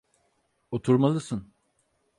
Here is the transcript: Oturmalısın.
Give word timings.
Oturmalısın. 0.71 1.53